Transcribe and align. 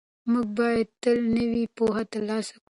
موږ 0.31 0.47
باید 0.57 0.87
تل 1.01 1.19
نوې 1.35 1.63
پوهه 1.75 2.03
ترلاسه 2.11 2.49
کړو. 2.53 2.59